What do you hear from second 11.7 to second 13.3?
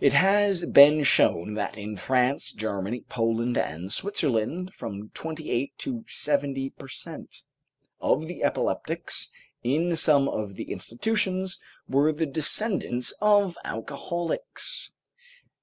were the descendants